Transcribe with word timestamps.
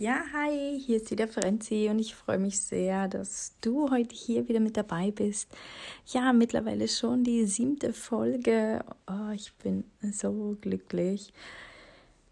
Ja, 0.00 0.22
hi, 0.32 0.80
hier 0.80 0.96
ist 0.96 1.10
wieder 1.10 1.28
Franzi 1.28 1.88
und 1.90 1.98
ich 1.98 2.14
freue 2.14 2.38
mich 2.38 2.58
sehr, 2.62 3.06
dass 3.06 3.52
du 3.60 3.90
heute 3.90 4.14
hier 4.14 4.48
wieder 4.48 4.58
mit 4.58 4.78
dabei 4.78 5.10
bist. 5.10 5.50
Ja, 6.06 6.32
mittlerweile 6.32 6.88
schon 6.88 7.22
die 7.22 7.44
siebte 7.44 7.92
Folge. 7.92 8.82
Oh, 9.06 9.30
ich 9.34 9.52
bin 9.62 9.84
so 10.10 10.56
glücklich. 10.62 11.34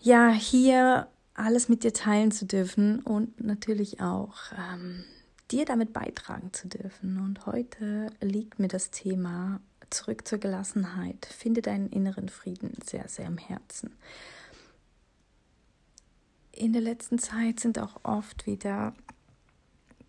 Ja, 0.00 0.30
hier 0.30 1.08
alles 1.34 1.68
mit 1.68 1.84
dir 1.84 1.92
teilen 1.92 2.30
zu 2.30 2.46
dürfen 2.46 3.00
und 3.00 3.38
natürlich 3.38 4.00
auch 4.00 4.36
ähm, 4.56 5.04
dir 5.50 5.66
damit 5.66 5.92
beitragen 5.92 6.54
zu 6.54 6.68
dürfen. 6.68 7.20
Und 7.20 7.44
heute 7.44 8.08
liegt 8.22 8.58
mir 8.58 8.68
das 8.68 8.90
Thema 8.90 9.60
zurück 9.90 10.26
zur 10.26 10.38
Gelassenheit. 10.38 11.26
Finde 11.26 11.60
deinen 11.60 11.90
inneren 11.90 12.30
Frieden 12.30 12.78
sehr, 12.82 13.08
sehr 13.08 13.26
im 13.26 13.36
Herzen. 13.36 13.90
In 16.58 16.72
der 16.72 16.82
letzten 16.82 17.18
Zeit 17.18 17.60
sind 17.60 17.78
auch 17.78 18.00
oft 18.02 18.46
wieder 18.46 18.92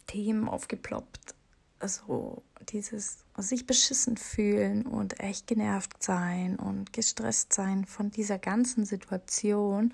Themen 0.08 0.50
aufgeploppt. 0.50 1.36
Also 1.80 2.44
dieses 2.70 3.24
sich 3.38 3.66
beschissen 3.66 4.18
fühlen 4.18 4.86
und 4.86 5.20
echt 5.20 5.48
genervt 5.48 6.02
sein 6.02 6.58
und 6.58 6.92
gestresst 6.92 7.54
sein 7.54 7.86
von 7.86 8.12
dieser 8.12 8.38
ganzen 8.38 8.84
Situation 8.86 9.94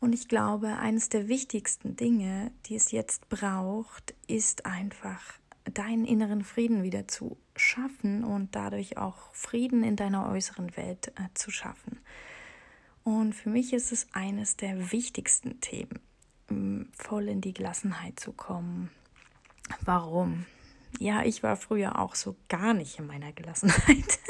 und 0.00 0.14
ich 0.14 0.28
glaube, 0.28 0.78
eines 0.78 1.10
der 1.10 1.28
wichtigsten 1.28 1.94
Dinge, 1.94 2.50
die 2.66 2.74
es 2.74 2.90
jetzt 2.90 3.28
braucht, 3.28 4.14
ist 4.26 4.64
einfach 4.64 5.20
deinen 5.64 6.06
inneren 6.06 6.42
Frieden 6.42 6.82
wieder 6.82 7.06
zu 7.06 7.36
schaffen 7.54 8.24
und 8.24 8.56
dadurch 8.56 8.96
auch 8.96 9.32
Frieden 9.34 9.84
in 9.84 9.96
deiner 9.96 10.30
äußeren 10.30 10.74
Welt 10.78 11.08
äh, 11.16 11.28
zu 11.34 11.50
schaffen. 11.50 12.00
Und 13.10 13.32
für 13.32 13.50
mich 13.50 13.72
ist 13.72 13.90
es 13.90 14.06
eines 14.12 14.56
der 14.56 14.92
wichtigsten 14.92 15.60
Themen, 15.60 15.98
voll 16.92 17.28
in 17.28 17.40
die 17.40 17.52
Gelassenheit 17.52 18.20
zu 18.20 18.30
kommen. 18.30 18.88
Warum? 19.84 20.46
Ja, 21.00 21.24
ich 21.24 21.42
war 21.42 21.56
früher 21.56 21.98
auch 21.98 22.14
so 22.14 22.36
gar 22.48 22.72
nicht 22.72 23.00
in 23.00 23.08
meiner 23.08 23.32
Gelassenheit. 23.32 24.18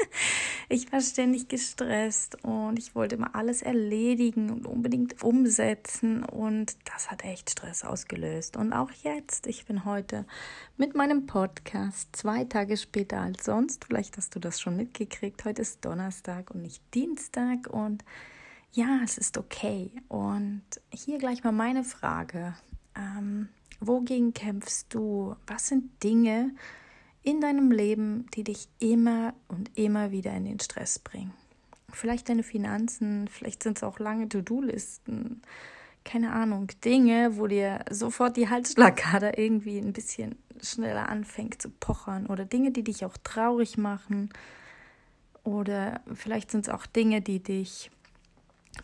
Ich 0.69 0.89
war 0.93 1.01
ständig 1.01 1.49
gestresst 1.49 2.45
und 2.45 2.79
ich 2.79 2.95
wollte 2.95 3.15
immer 3.15 3.35
alles 3.35 3.61
erledigen 3.61 4.49
und 4.49 4.65
unbedingt 4.65 5.21
umsetzen 5.21 6.23
und 6.23 6.77
das 6.85 7.11
hat 7.11 7.25
echt 7.25 7.49
Stress 7.49 7.83
ausgelöst. 7.83 8.55
Und 8.55 8.71
auch 8.71 8.89
jetzt, 9.03 9.47
ich 9.47 9.65
bin 9.65 9.83
heute 9.83 10.25
mit 10.77 10.95
meinem 10.95 11.25
Podcast 11.25 12.15
zwei 12.15 12.45
Tage 12.45 12.77
später 12.77 13.19
als 13.19 13.43
sonst. 13.43 13.83
Vielleicht 13.83 14.15
hast 14.15 14.33
du 14.33 14.39
das 14.39 14.61
schon 14.61 14.77
mitgekriegt. 14.77 15.43
Heute 15.43 15.61
ist 15.61 15.83
Donnerstag 15.83 16.51
und 16.51 16.61
nicht 16.61 16.81
Dienstag 16.93 17.67
und 17.67 18.05
ja, 18.73 19.01
es 19.03 19.17
ist 19.17 19.37
okay. 19.37 19.91
Und 20.07 20.63
hier 20.91 21.17
gleich 21.17 21.43
mal 21.43 21.51
meine 21.51 21.83
Frage. 21.83 22.55
Ähm, 22.95 23.49
wogegen 23.79 24.33
kämpfst 24.33 24.93
du? 24.93 25.35
Was 25.47 25.67
sind 25.67 26.03
Dinge, 26.03 26.51
in 27.23 27.41
deinem 27.41 27.71
Leben, 27.71 28.25
die 28.33 28.43
dich 28.43 28.67
immer 28.79 29.33
und 29.47 29.77
immer 29.77 30.11
wieder 30.11 30.33
in 30.33 30.45
den 30.45 30.59
Stress 30.59 30.99
bringen. 30.99 31.33
Vielleicht 31.91 32.29
deine 32.29 32.43
Finanzen, 32.43 33.27
vielleicht 33.27 33.63
sind 33.63 33.77
es 33.77 33.83
auch 33.83 33.99
lange 33.99 34.27
To-Do-Listen, 34.29 35.41
keine 36.03 36.31
Ahnung, 36.31 36.67
Dinge, 36.83 37.37
wo 37.37 37.45
dir 37.45 37.85
sofort 37.91 38.37
die 38.37 38.49
Halsschlagader 38.49 39.37
irgendwie 39.37 39.77
ein 39.77 39.93
bisschen 39.93 40.35
schneller 40.63 41.09
anfängt 41.09 41.61
zu 41.61 41.69
pochern 41.69 42.25
oder 42.27 42.45
Dinge, 42.45 42.71
die 42.71 42.83
dich 42.83 43.05
auch 43.05 43.17
traurig 43.23 43.77
machen 43.77 44.29
oder 45.43 46.01
vielleicht 46.13 46.49
sind 46.49 46.67
es 46.67 46.73
auch 46.73 46.85
Dinge, 46.85 47.21
die 47.21 47.41
dich 47.41 47.91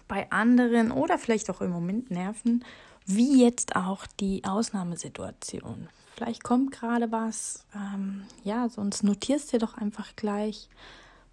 bei 0.07 0.29
anderen 0.31 0.91
oder 0.91 1.17
vielleicht 1.17 1.49
auch 1.49 1.61
im 1.61 1.71
Moment 1.71 2.11
nerven, 2.11 2.63
wie 3.05 3.43
jetzt 3.43 3.75
auch 3.75 4.05
die 4.19 4.43
Ausnahmesituation. 4.43 5.89
Vielleicht 6.15 6.43
kommt 6.43 6.71
gerade 6.71 7.11
was. 7.11 7.65
Ähm, 7.75 8.23
ja, 8.43 8.69
sonst 8.69 9.03
notierst 9.03 9.53
dir 9.53 9.59
doch 9.59 9.77
einfach 9.77 10.15
gleich, 10.15 10.67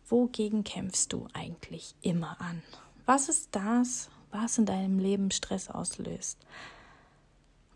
wogegen 0.09 0.63
kämpfst 0.63 1.13
du 1.13 1.27
eigentlich 1.33 1.95
immer 2.03 2.41
an? 2.41 2.63
Was 3.07 3.29
ist 3.29 3.49
das, 3.53 4.11
was 4.31 4.59
in 4.59 4.67
deinem 4.67 4.99
Leben 4.99 5.31
Stress 5.31 5.69
auslöst? 5.71 6.39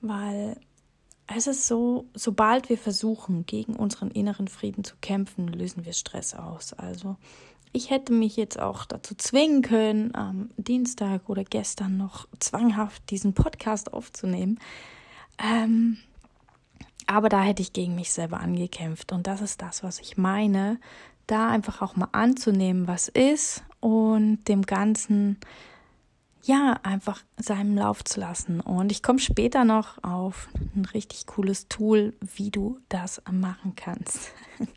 Weil 0.00 0.60
es 1.27 1.47
ist 1.47 1.66
so, 1.66 2.06
sobald 2.15 2.69
wir 2.69 2.78
versuchen, 2.78 3.45
gegen 3.47 3.75
unseren 3.77 4.10
inneren 4.10 4.49
Frieden 4.49 4.84
zu 4.84 4.97
kämpfen, 5.00 5.49
lösen 5.49 5.84
wir 5.84 5.93
Stress 5.93 6.34
aus. 6.34 6.72
Also 6.72 7.16
ich 7.73 7.91
hätte 7.91 8.12
mich 8.12 8.37
jetzt 8.37 8.59
auch 8.59 8.84
dazu 8.84 9.15
zwingen 9.15 9.62
können, 9.62 10.15
am 10.15 10.51
Dienstag 10.56 11.29
oder 11.29 11.45
gestern 11.45 11.97
noch 11.97 12.27
zwanghaft 12.39 13.11
diesen 13.11 13.34
Podcast 13.34 13.93
aufzunehmen. 13.93 14.59
Ähm, 15.43 15.99
aber 17.07 17.28
da 17.28 17.43
hätte 17.43 17.62
ich 17.62 17.73
gegen 17.73 17.95
mich 17.95 18.12
selber 18.12 18.41
angekämpft. 18.41 19.12
Und 19.12 19.27
das 19.27 19.41
ist 19.41 19.62
das, 19.62 19.83
was 19.83 20.01
ich 20.01 20.17
meine. 20.17 20.78
Da 21.27 21.49
einfach 21.49 21.83
auch 21.83 21.97
mal 21.97 22.09
anzunehmen, 22.12 22.87
was 22.87 23.09
ist 23.09 23.65
und 23.81 24.45
dem 24.49 24.62
Ganzen, 24.62 25.39
ja, 26.43 26.78
einfach 26.83 27.23
seinen 27.37 27.77
Lauf 27.77 28.03
zu 28.05 28.21
lassen. 28.21 28.61
Und 28.61 28.93
ich 28.93 29.03
komme 29.03 29.19
später 29.19 29.65
noch 29.65 30.03
auf 30.03 30.49
ein 30.75 30.87
richtig 30.87 31.27
cooles 31.27 31.69
Tool, 31.69 32.15
wie 32.21 32.51
du 32.51 32.78
das 32.89 33.23
machen 33.31 33.75
kannst. 33.77 34.33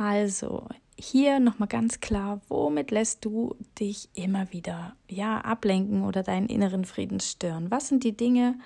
Also, 0.00 0.68
hier 0.98 1.38
nochmal 1.40 1.68
ganz 1.68 2.00
klar, 2.00 2.40
womit 2.48 2.90
lässt 2.90 3.24
du 3.24 3.54
dich 3.78 4.08
immer 4.14 4.52
wieder, 4.52 4.96
ja, 5.08 5.40
ablenken 5.40 6.02
oder 6.02 6.22
deinen 6.22 6.48
inneren 6.48 6.84
Frieden 6.84 7.20
stören? 7.20 7.70
Was 7.70 7.88
sind 7.88 8.04
die 8.04 8.16
Dinge, 8.16 8.56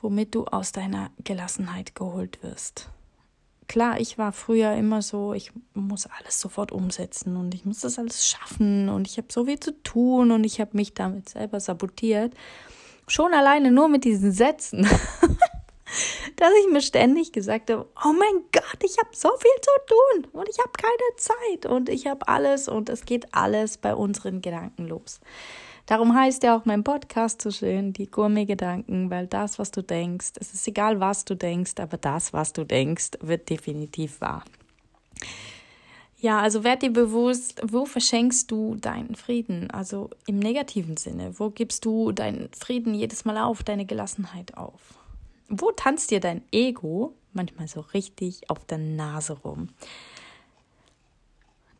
womit 0.00 0.34
du 0.34 0.44
aus 0.44 0.72
deiner 0.72 1.10
Gelassenheit 1.24 1.94
geholt 1.94 2.42
wirst. 2.42 2.88
Klar, 3.68 3.98
ich 4.00 4.18
war 4.18 4.30
früher 4.30 4.74
immer 4.74 5.02
so, 5.02 5.34
ich 5.34 5.50
muss 5.74 6.06
alles 6.06 6.40
sofort 6.40 6.70
umsetzen 6.70 7.36
und 7.36 7.54
ich 7.54 7.64
muss 7.64 7.80
das 7.80 7.98
alles 7.98 8.24
schaffen 8.24 8.88
und 8.88 9.08
ich 9.08 9.18
habe 9.18 9.26
so 9.30 9.46
viel 9.46 9.58
zu 9.58 9.72
tun 9.82 10.30
und 10.30 10.44
ich 10.44 10.60
habe 10.60 10.76
mich 10.76 10.94
damit 10.94 11.28
selber 11.28 11.58
sabotiert. 11.58 12.34
Schon 13.08 13.34
alleine 13.34 13.72
nur 13.72 13.88
mit 13.88 14.04
diesen 14.04 14.30
Sätzen, 14.30 14.86
dass 16.36 16.50
ich 16.60 16.72
mir 16.72 16.82
ständig 16.82 17.32
gesagt 17.32 17.70
habe, 17.70 17.88
oh 18.04 18.12
mein 18.12 18.42
Gott, 18.52 18.82
ich 18.82 18.96
habe 18.98 19.10
so 19.12 19.30
viel 19.38 19.60
zu 19.60 19.70
tun 19.86 20.30
und 20.32 20.48
ich 20.48 20.58
habe 20.58 20.70
keine 20.76 21.16
Zeit 21.16 21.66
und 21.66 21.88
ich 21.88 22.06
habe 22.06 22.26
alles 22.28 22.68
und 22.68 22.88
es 22.88 23.04
geht 23.04 23.34
alles 23.34 23.78
bei 23.78 23.94
unseren 23.94 24.40
Gedanken 24.40 24.86
los. 24.86 25.20
Darum 25.86 26.16
heißt 26.16 26.42
ja 26.42 26.56
auch 26.56 26.64
mein 26.64 26.82
Podcast 26.82 27.40
so 27.40 27.52
schön, 27.52 27.92
die 27.92 28.10
Gourmet-Gedanken, 28.10 29.08
weil 29.08 29.28
das, 29.28 29.60
was 29.60 29.70
du 29.70 29.82
denkst, 29.82 30.32
es 30.40 30.52
ist 30.52 30.66
egal, 30.66 30.98
was 30.98 31.24
du 31.24 31.36
denkst, 31.36 31.74
aber 31.78 31.96
das, 31.96 32.32
was 32.32 32.52
du 32.52 32.64
denkst, 32.64 33.12
wird 33.20 33.48
definitiv 33.48 34.20
wahr. 34.20 34.42
Ja, 36.18 36.40
also 36.40 36.64
werd 36.64 36.82
dir 36.82 36.92
bewusst, 36.92 37.62
wo 37.62 37.84
verschenkst 37.84 38.50
du 38.50 38.74
deinen 38.74 39.14
Frieden? 39.14 39.70
Also 39.70 40.10
im 40.26 40.40
negativen 40.40 40.96
Sinne. 40.96 41.38
Wo 41.38 41.50
gibst 41.50 41.84
du 41.84 42.10
deinen 42.10 42.48
Frieden 42.52 42.94
jedes 42.94 43.24
Mal 43.24 43.38
auf, 43.38 43.62
deine 43.62 43.86
Gelassenheit 43.86 44.56
auf? 44.56 44.95
Wo 45.48 45.70
tanzt 45.70 46.10
dir 46.10 46.20
dein 46.20 46.42
Ego 46.50 47.14
manchmal 47.32 47.68
so 47.68 47.80
richtig 47.80 48.50
auf 48.50 48.64
der 48.64 48.78
Nase 48.78 49.34
rum? 49.34 49.68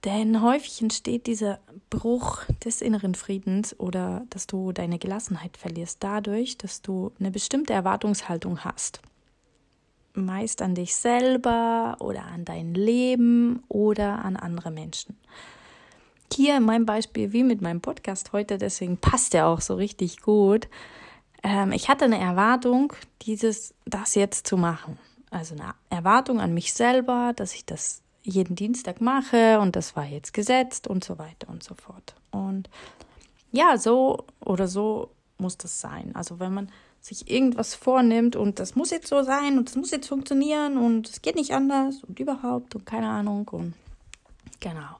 Denn 0.04 0.40
häufig 0.40 0.80
entsteht 0.82 1.26
dieser 1.26 1.58
Bruch 1.90 2.44
des 2.64 2.80
inneren 2.80 3.16
Friedens 3.16 3.78
oder 3.80 4.24
dass 4.30 4.46
du 4.46 4.70
deine 4.70 5.00
Gelassenheit 5.00 5.56
verlierst 5.56 5.98
dadurch, 6.00 6.56
dass 6.58 6.80
du 6.80 7.10
eine 7.18 7.32
bestimmte 7.32 7.72
Erwartungshaltung 7.72 8.62
hast. 8.62 9.00
Meist 10.14 10.62
an 10.62 10.76
dich 10.76 10.94
selber 10.94 11.96
oder 11.98 12.24
an 12.24 12.44
dein 12.44 12.74
Leben 12.74 13.64
oder 13.68 14.24
an 14.24 14.36
andere 14.36 14.70
Menschen. 14.70 15.16
Hier 16.32 16.56
in 16.56 16.62
meinem 16.62 16.86
Beispiel, 16.86 17.32
wie 17.32 17.42
mit 17.42 17.60
meinem 17.60 17.80
Podcast 17.80 18.32
heute, 18.32 18.58
deswegen 18.58 18.98
passt 18.98 19.34
er 19.34 19.48
auch 19.48 19.60
so 19.60 19.74
richtig 19.74 20.20
gut. 20.20 20.68
Ähm, 21.46 21.70
ich 21.70 21.88
hatte 21.88 22.06
eine 22.06 22.18
Erwartung, 22.18 22.92
dieses, 23.22 23.72
das 23.84 24.16
jetzt 24.16 24.48
zu 24.48 24.56
machen. 24.56 24.98
Also 25.30 25.54
eine 25.54 25.74
Erwartung 25.90 26.40
an 26.40 26.52
mich 26.52 26.74
selber, 26.74 27.32
dass 27.36 27.54
ich 27.54 27.64
das 27.64 28.02
jeden 28.24 28.56
Dienstag 28.56 29.00
mache 29.00 29.60
und 29.60 29.76
das 29.76 29.94
war 29.94 30.04
jetzt 30.04 30.34
gesetzt 30.34 30.88
und 30.88 31.04
so 31.04 31.18
weiter 31.18 31.48
und 31.48 31.62
so 31.62 31.76
fort. 31.76 32.16
Und 32.32 32.68
ja, 33.52 33.78
so 33.78 34.24
oder 34.44 34.66
so 34.66 35.10
muss 35.38 35.56
das 35.56 35.80
sein. 35.80 36.10
Also 36.16 36.40
wenn 36.40 36.52
man 36.52 36.68
sich 37.00 37.30
irgendwas 37.30 37.76
vornimmt 37.76 38.34
und 38.34 38.58
das 38.58 38.74
muss 38.74 38.90
jetzt 38.90 39.06
so 39.06 39.22
sein 39.22 39.56
und 39.56 39.68
das 39.68 39.76
muss 39.76 39.92
jetzt 39.92 40.08
funktionieren 40.08 40.76
und 40.76 41.08
es 41.08 41.22
geht 41.22 41.36
nicht 41.36 41.52
anders 41.52 42.02
und 42.02 42.18
überhaupt 42.18 42.74
und 42.74 42.84
keine 42.84 43.08
Ahnung 43.08 43.46
und 43.52 43.74
genau. 44.58 44.98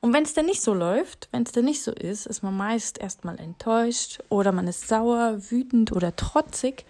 Und 0.00 0.14
wenn 0.14 0.22
es 0.22 0.32
dann 0.32 0.46
nicht 0.46 0.62
so 0.62 0.72
läuft, 0.72 1.28
wenn 1.30 1.42
es 1.42 1.52
dann 1.52 1.66
nicht 1.66 1.82
so 1.82 1.92
ist, 1.92 2.26
ist 2.26 2.42
man 2.42 2.56
meist 2.56 2.98
erstmal 2.98 3.38
enttäuscht 3.38 4.20
oder 4.30 4.50
man 4.50 4.66
ist 4.66 4.88
sauer, 4.88 5.36
wütend 5.50 5.92
oder 5.92 6.16
trotzig. 6.16 6.86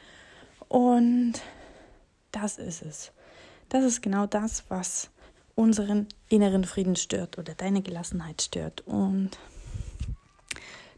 Und 0.69 1.35
das 2.31 2.59
ist 2.59 2.83
es. 2.83 3.13
Das 3.69 3.85
ist 3.85 4.03
genau 4.03 4.27
das, 4.27 4.65
was 4.69 5.11
unseren 5.57 6.07
inneren 6.29 6.65
Frieden 6.65 6.97
stört 6.97 7.39
oder 7.39 7.55
deine 7.55 7.83
Gelassenheit 7.83 8.43
stört. 8.43 8.87
Und 8.87 9.31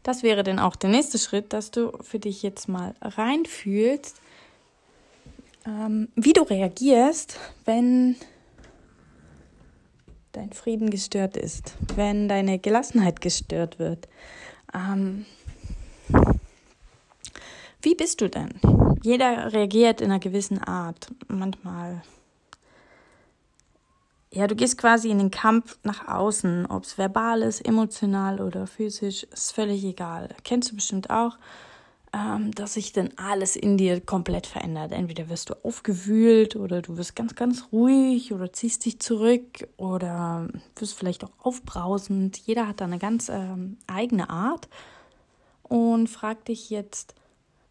das 0.03 0.21
wäre 0.21 0.43
dann 0.43 0.59
auch 0.59 0.75
der 0.75 0.89
nächste 0.91 1.17
Schritt, 1.17 1.53
dass 1.53 1.71
du 1.71 1.91
für 2.01 2.19
dich 2.19 2.43
jetzt 2.43 2.67
mal 2.67 2.93
reinfühlst, 3.01 4.21
ähm, 5.65 6.09
wie 6.15 6.33
du 6.33 6.43
reagierst, 6.43 7.39
wenn 7.65 8.15
dein 10.33 10.51
Frieden 10.51 10.89
gestört 10.89 11.37
ist, 11.37 11.75
wenn 11.95 12.27
deine 12.27 12.59
Gelassenheit 12.59 13.21
gestört 13.21 13.79
wird. 13.79 14.09
Ähm, 14.73 15.25
wie 17.81 17.95
bist 17.95 18.19
du 18.19 18.29
denn? 18.29 18.59
Jeder 19.03 19.53
reagiert 19.53 20.01
in 20.01 20.09
einer 20.09 20.19
gewissen 20.19 20.57
Art. 20.57 21.11
Manchmal, 21.27 22.01
ja, 24.31 24.47
du 24.47 24.55
gehst 24.55 24.77
quasi 24.77 25.09
in 25.09 25.19
den 25.19 25.31
Kampf 25.31 25.77
nach 25.83 26.07
außen, 26.07 26.65
ob 26.65 26.83
es 26.83 26.97
verbal 26.97 27.43
ist, 27.43 27.61
emotional 27.61 28.41
oder 28.41 28.65
physisch, 28.65 29.23
ist 29.23 29.53
völlig 29.53 29.83
egal. 29.83 30.29
Kennst 30.43 30.71
du 30.71 30.75
bestimmt 30.75 31.09
auch 31.09 31.37
ähm, 32.13 32.51
dass 32.51 32.75
sich 32.75 32.93
dann 32.93 33.09
alles 33.17 33.55
in 33.55 33.77
dir 33.77 33.99
komplett 33.99 34.45
verändert. 34.45 34.91
Entweder 34.91 35.29
wirst 35.29 35.49
du 35.49 35.55
aufgewühlt 35.65 36.55
oder 36.55 36.83
du 36.83 36.95
wirst 36.97 37.15
ganz, 37.15 37.33
ganz 37.33 37.69
ruhig 37.71 38.31
oder 38.31 38.53
ziehst 38.53 38.85
dich 38.85 38.99
zurück 38.99 39.67
oder 39.77 40.47
wirst 40.75 40.93
vielleicht 40.93 41.23
auch 41.23 41.31
aufbrausend. 41.39 42.37
Jeder 42.37 42.67
hat 42.67 42.81
da 42.81 42.85
eine 42.85 42.99
ganz 42.99 43.29
ähm, 43.29 43.77
eigene 43.87 44.29
Art. 44.29 44.69
Und 45.63 46.07
frag 46.07 46.45
dich 46.45 46.69
jetzt 46.69 47.15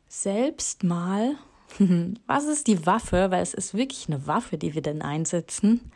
selbst 0.09 0.83
mal, 0.83 1.37
was 2.27 2.45
ist 2.47 2.67
die 2.67 2.85
Waffe, 2.85 3.31
weil 3.31 3.43
es 3.43 3.55
ist 3.55 3.75
wirklich 3.75 4.09
eine 4.09 4.27
Waffe, 4.27 4.59
die 4.59 4.75
wir 4.75 4.83
denn 4.83 5.03
einsetzen, 5.03 5.93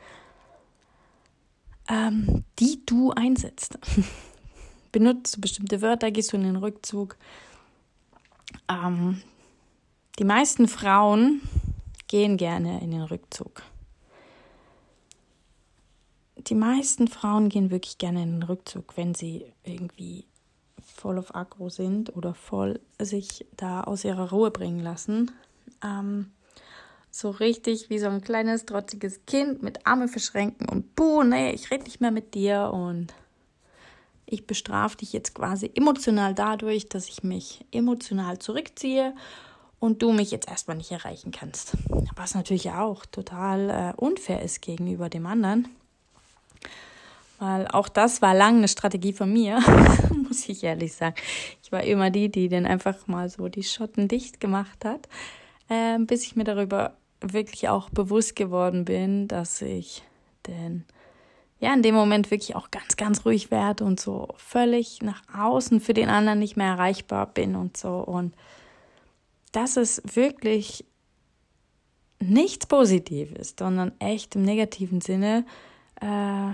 ähm, 1.89 2.45
die 2.61 2.87
du 2.87 3.11
einsetzt. 3.11 3.79
Benutzt 4.93 5.41
bestimmte 5.41 5.83
Wörter, 5.83 6.13
gehst 6.13 6.33
du 6.33 6.37
in 6.37 6.45
den 6.45 6.57
Rückzug, 6.57 7.17
ähm, 8.69 9.23
die 10.19 10.25
meisten 10.25 10.69
Frauen 10.69 11.43
gehen 12.09 12.37
gerne 12.37 12.81
in 12.81 12.91
den 12.91 13.03
Rückzug. 13.03 13.63
Die 16.37 16.55
meisten 16.55 17.09
Frauen 17.09 17.49
gehen 17.49 17.71
wirklich 17.71 17.99
gerne 17.99 18.23
in 18.23 18.41
den 18.41 18.43
Rückzug, 18.45 18.97
wenn 18.97 19.15
sie 19.15 19.45
irgendwie 19.65 20.27
voll 20.81 21.19
auf 21.19 21.35
Aggro 21.35 21.69
sind 21.69 22.15
oder 22.17 22.35
voll 22.35 22.81
sich 23.01 23.47
da 23.57 23.83
aus 23.83 24.05
ihrer 24.05 24.31
Ruhe 24.31 24.51
bringen 24.51 24.81
lassen. 24.81 25.33
Ähm, 25.85 26.31
so 27.11 27.31
richtig 27.31 27.91
wie 27.91 27.99
so 27.99 28.09
ein 28.09 28.21
kleines, 28.21 28.67
trotziges 28.67 29.25
Kind 29.27 29.63
mit 29.63 29.87
Arme 29.87 30.07
verschränken 30.07 30.69
und 30.69 30.95
buh, 30.95 31.23
nee, 31.23 31.51
ich 31.51 31.71
rede 31.71 31.85
nicht 31.85 32.01
mehr 32.01 32.11
mit 32.11 32.35
dir 32.35 32.71
und 32.73 33.13
ich 34.27 34.47
bestrafe 34.47 34.99
dich 34.99 35.13
jetzt 35.13 35.35
quasi 35.35 35.71
emotional 35.75 36.35
dadurch, 36.35 36.89
dass 36.89 37.09
ich 37.09 37.23
mich 37.23 37.65
emotional 37.71 38.39
zurückziehe 38.39 39.15
und 39.79 40.03
du 40.03 40.13
mich 40.13 40.31
jetzt 40.31 40.49
erstmal 40.49 40.77
nicht 40.77 40.91
erreichen 40.91 41.31
kannst. 41.31 41.77
Was 42.17 42.35
natürlich 42.35 42.71
auch 42.71 43.07
total 43.07 43.71
äh, 43.71 43.93
unfair 43.97 44.43
ist 44.43 44.63
gegenüber 44.63 45.09
dem 45.09 45.27
anderen. 45.27 45.69
Weil 47.39 47.69
auch 47.69 47.89
das 47.89 48.23
war 48.23 48.35
lange 48.35 48.59
eine 48.59 48.69
Strategie 48.69 49.13
von 49.13 49.33
mir, 49.33 49.61
muss 50.29 50.49
ich 50.49 50.65
ehrlich 50.65 50.95
sagen. 50.95 51.15
Ich 51.63 51.71
war 51.71 51.83
immer 51.83 52.11
die, 52.11 52.31
die 52.31 52.49
dann 52.49 52.67
einfach 52.67 53.07
mal 53.07 53.29
so 53.29 53.49
die 53.49 53.63
Schotten 53.63 54.09
dicht 54.09 54.41
gemacht 54.41 54.85
hat, 54.85 55.07
äh, 55.69 55.99
bis 55.99 56.25
ich 56.25 56.35
mir 56.35 56.45
darüber 56.45 56.97
wirklich 57.21 57.69
auch 57.69 57.91
bewusst 57.91 58.37
geworden 58.37 58.85
bin, 58.87 59.29
dass 59.29 59.61
ich 59.63 60.03
denn 60.47 60.85
ja, 61.59 61.73
in 61.73 61.83
dem 61.83 61.95
Moment 61.95 62.31
wirklich 62.31 62.55
auch 62.55 62.71
ganz, 62.71 62.97
ganz 62.97 63.25
ruhig 63.25 63.51
werde 63.51 63.85
und 63.85 63.99
so 63.99 64.29
völlig 64.37 65.01
nach 65.03 65.23
außen 65.35 65.81
für 65.81 65.95
den 65.95 66.11
anderen 66.11 66.39
nicht 66.39 66.57
mehr 66.57 66.69
erreichbar 66.69 67.27
bin 67.27 67.57
und 67.57 67.77
so. 67.77 67.99
Und 67.99 68.35
das 69.53 69.77
ist 69.77 70.17
wirklich 70.17 70.85
nichts 72.21 72.67
Positives, 72.67 73.55
sondern 73.59 73.93
echt 74.01 74.37
im 74.37 74.43
negativen 74.43 75.01
Sinne, 75.01 75.47
äh, 76.01 76.53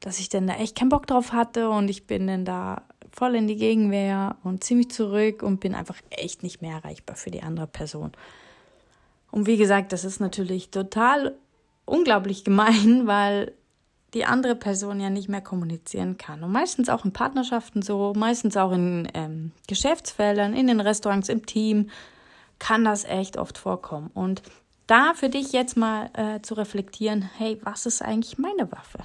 dass 0.00 0.18
ich 0.18 0.28
dann 0.28 0.46
da 0.46 0.54
echt 0.54 0.76
keinen 0.76 0.88
Bock 0.88 1.06
drauf 1.06 1.32
hatte 1.32 1.68
und 1.70 1.88
ich 1.88 2.06
bin 2.06 2.26
dann 2.26 2.44
da 2.44 2.82
voll 3.12 3.34
in 3.34 3.46
die 3.46 3.56
Gegenwehr 3.56 4.36
und 4.42 4.64
ziemlich 4.64 4.90
zurück 4.90 5.42
und 5.42 5.60
bin 5.60 5.74
einfach 5.74 5.96
echt 6.10 6.42
nicht 6.42 6.62
mehr 6.62 6.76
erreichbar 6.76 7.16
für 7.16 7.30
die 7.30 7.42
andere 7.42 7.66
Person. 7.66 8.12
Und 9.30 9.46
wie 9.46 9.56
gesagt, 9.56 9.92
das 9.92 10.04
ist 10.04 10.20
natürlich 10.20 10.70
total 10.70 11.36
unglaublich 11.84 12.44
gemein, 12.44 13.02
weil 13.06 13.52
die 14.14 14.24
andere 14.24 14.56
Person 14.56 15.00
ja 15.00 15.10
nicht 15.10 15.28
mehr 15.28 15.40
kommunizieren 15.40 16.18
kann. 16.18 16.42
Und 16.42 16.52
meistens 16.52 16.88
auch 16.88 17.04
in 17.04 17.12
Partnerschaften 17.12 17.82
so, 17.82 18.12
meistens 18.16 18.56
auch 18.56 18.72
in 18.72 19.08
ähm, 19.14 19.52
Geschäftsfeldern, 19.68 20.54
in 20.54 20.66
den 20.66 20.80
Restaurants, 20.80 21.28
im 21.28 21.46
Team, 21.46 21.90
kann 22.58 22.84
das 22.84 23.04
echt 23.04 23.36
oft 23.36 23.58
vorkommen. 23.58 24.10
Und 24.14 24.42
da 24.86 25.14
für 25.14 25.28
dich 25.28 25.52
jetzt 25.52 25.76
mal 25.76 26.10
äh, 26.14 26.42
zu 26.42 26.54
reflektieren, 26.54 27.22
hey, 27.38 27.60
was 27.62 27.86
ist 27.86 28.02
eigentlich 28.02 28.38
meine 28.38 28.70
Waffe? 28.72 28.98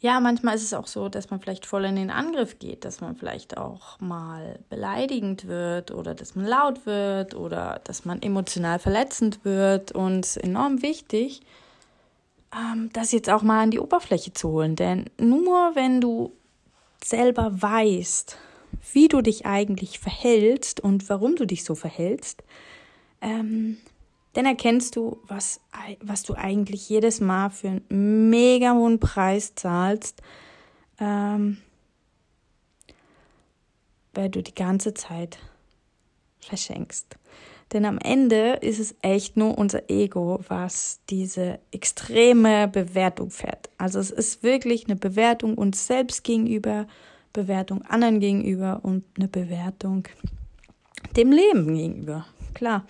Ja, 0.00 0.20
manchmal 0.20 0.56
ist 0.56 0.64
es 0.64 0.74
auch 0.74 0.86
so, 0.86 1.08
dass 1.08 1.30
man 1.30 1.40
vielleicht 1.40 1.64
voll 1.64 1.86
in 1.86 1.96
den 1.96 2.10
Angriff 2.10 2.58
geht, 2.58 2.84
dass 2.84 3.00
man 3.00 3.16
vielleicht 3.16 3.56
auch 3.56 3.98
mal 4.00 4.58
beleidigend 4.68 5.46
wird 5.46 5.92
oder 5.92 6.14
dass 6.14 6.34
man 6.34 6.44
laut 6.44 6.84
wird 6.84 7.34
oder 7.34 7.80
dass 7.84 8.04
man 8.04 8.20
emotional 8.20 8.78
verletzend 8.78 9.46
wird. 9.46 9.92
Und 9.92 10.36
enorm 10.36 10.82
wichtig, 10.82 11.40
das 12.92 13.12
jetzt 13.12 13.30
auch 13.30 13.42
mal 13.42 13.62
an 13.62 13.70
die 13.70 13.80
Oberfläche 13.80 14.32
zu 14.32 14.50
holen. 14.50 14.76
Denn 14.76 15.10
nur 15.18 15.74
wenn 15.74 16.00
du 16.00 16.32
selber 17.02 17.50
weißt, 17.60 18.38
wie 18.92 19.08
du 19.08 19.20
dich 19.22 19.46
eigentlich 19.46 19.98
verhältst 19.98 20.80
und 20.80 21.08
warum 21.08 21.36
du 21.36 21.46
dich 21.46 21.64
so 21.64 21.74
verhältst, 21.74 22.42
ähm, 23.20 23.78
dann 24.34 24.46
erkennst 24.46 24.96
du, 24.96 25.20
was, 25.26 25.60
was 26.00 26.24
du 26.24 26.34
eigentlich 26.34 26.88
jedes 26.88 27.20
Mal 27.20 27.50
für 27.50 27.68
einen 27.68 28.30
mega 28.30 28.74
hohen 28.74 28.98
Preis 28.98 29.54
zahlst, 29.54 30.22
ähm, 30.98 31.58
weil 34.12 34.28
du 34.28 34.42
die 34.42 34.54
ganze 34.54 34.94
Zeit 34.94 35.38
verschenkst. 36.40 37.16
Denn 37.74 37.84
am 37.86 37.98
Ende 37.98 38.52
ist 38.60 38.78
es 38.78 38.94
echt 39.02 39.36
nur 39.36 39.58
unser 39.58 39.90
Ego, 39.90 40.38
was 40.46 41.00
diese 41.10 41.58
extreme 41.72 42.68
Bewertung 42.68 43.30
fährt. 43.30 43.68
Also 43.78 43.98
es 43.98 44.12
ist 44.12 44.44
wirklich 44.44 44.86
eine 44.86 44.94
Bewertung 44.94 45.58
uns 45.58 45.88
selbst 45.88 46.22
gegenüber, 46.22 46.86
Bewertung 47.32 47.82
anderen 47.82 48.20
gegenüber 48.20 48.78
und 48.84 49.04
eine 49.18 49.26
Bewertung 49.26 50.04
dem 51.16 51.32
Leben 51.32 51.74
gegenüber. 51.74 52.26
Klar. 52.54 52.86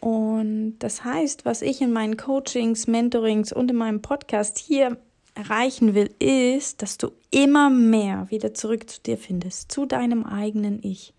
Und 0.00 0.78
das 0.78 1.04
heißt, 1.04 1.44
was 1.44 1.60
ich 1.60 1.82
in 1.82 1.92
meinen 1.92 2.16
Coachings, 2.16 2.86
Mentorings 2.86 3.52
und 3.52 3.70
in 3.70 3.76
meinem 3.76 4.00
Podcast 4.00 4.56
hier 4.56 4.96
erreichen 5.34 5.94
will, 5.94 6.10
ist, 6.18 6.80
dass 6.80 6.96
du 6.96 7.10
immer 7.30 7.68
mehr 7.68 8.26
wieder 8.30 8.54
zurück 8.54 8.88
zu 8.88 9.02
dir 9.02 9.18
findest, 9.18 9.70
zu 9.70 9.84
deinem 9.84 10.24
eigenen 10.24 10.82
Ich 10.82 11.12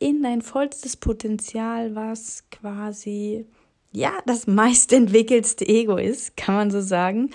in 0.00 0.22
dein 0.22 0.42
vollstes 0.42 0.96
Potenzial, 0.96 1.94
was 1.94 2.44
quasi 2.50 3.46
ja 3.92 4.12
das 4.26 4.46
meistentwickelste 4.46 5.68
Ego 5.68 5.96
ist, 5.96 6.36
kann 6.36 6.54
man 6.56 6.70
so 6.70 6.80
sagen. 6.80 7.30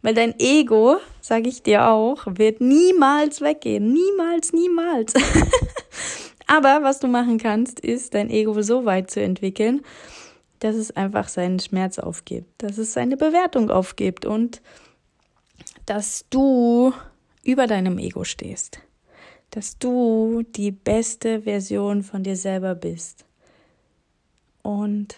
Weil 0.00 0.14
dein 0.14 0.38
Ego, 0.38 0.98
sage 1.20 1.48
ich 1.48 1.62
dir 1.62 1.88
auch, 1.88 2.26
wird 2.26 2.60
niemals 2.60 3.40
weggehen. 3.40 3.92
Niemals, 3.92 4.52
niemals. 4.52 5.14
Aber 6.46 6.82
was 6.82 7.00
du 7.00 7.08
machen 7.08 7.38
kannst, 7.38 7.80
ist 7.80 8.14
dein 8.14 8.30
Ego 8.30 8.60
so 8.62 8.84
weit 8.84 9.10
zu 9.10 9.20
entwickeln, 9.20 9.82
dass 10.60 10.76
es 10.76 10.94
einfach 10.94 11.28
seinen 11.28 11.58
Schmerz 11.58 11.98
aufgibt, 11.98 12.62
dass 12.62 12.78
es 12.78 12.92
seine 12.92 13.16
Bewertung 13.16 13.70
aufgibt 13.70 14.24
und 14.24 14.60
dass 15.86 16.26
du 16.30 16.92
über 17.42 17.66
deinem 17.66 17.98
Ego 17.98 18.24
stehst 18.24 18.83
dass 19.54 19.78
du 19.78 20.42
die 20.42 20.72
beste 20.72 21.42
Version 21.42 22.02
von 22.02 22.24
dir 22.24 22.34
selber 22.34 22.74
bist 22.74 23.24
und 24.62 25.14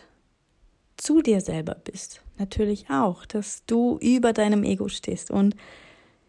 zu 0.99 1.23
dir 1.23 1.41
selber 1.41 1.75
bist. 1.75 2.21
Natürlich 2.37 2.91
auch, 2.91 3.25
dass 3.25 3.65
du 3.65 3.97
über 4.03 4.35
deinem 4.35 4.63
Ego 4.63 4.89
stehst. 4.89 5.31
Und 5.31 5.57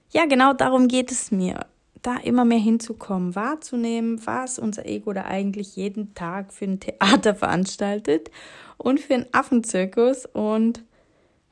ja, 0.09 0.25
genau 0.25 0.53
darum 0.53 0.87
geht 0.87 1.11
es 1.11 1.31
mir, 1.31 1.65
da 2.01 2.15
immer 2.15 2.45
mehr 2.45 2.59
hinzukommen, 2.59 3.35
wahrzunehmen, 3.35 4.25
was 4.25 4.57
unser 4.57 4.85
Ego 4.85 5.11
da 5.11 5.25
eigentlich 5.25 5.75
jeden 5.75 6.13
Tag 6.13 6.53
für 6.53 6.63
ein 6.63 6.79
Theater 6.79 7.35
veranstaltet 7.35 8.31
und 8.77 9.01
für 9.01 9.15
einen 9.15 9.33
Affenzirkus 9.33 10.25
und 10.25 10.81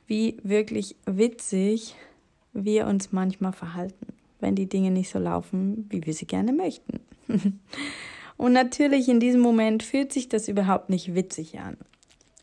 wie 0.06 0.38
wirklich 0.42 0.96
witzig 1.04 1.96
wir 2.54 2.86
uns 2.86 3.12
manchmal 3.12 3.52
verhalten, 3.52 4.15
wenn 4.46 4.54
die 4.54 4.68
Dinge 4.68 4.92
nicht 4.92 5.10
so 5.10 5.18
laufen, 5.18 5.86
wie 5.90 6.06
wir 6.06 6.14
sie 6.14 6.26
gerne 6.26 6.52
möchten. 6.52 7.00
und 8.36 8.52
natürlich 8.52 9.08
in 9.08 9.18
diesem 9.18 9.40
Moment 9.40 9.82
fühlt 9.82 10.12
sich 10.12 10.28
das 10.28 10.46
überhaupt 10.46 10.88
nicht 10.88 11.16
witzig 11.16 11.58
an. 11.58 11.76